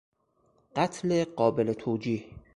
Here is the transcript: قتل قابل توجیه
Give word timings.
قتل 0.75 1.23
قابل 1.25 1.73
توجیه 1.73 2.25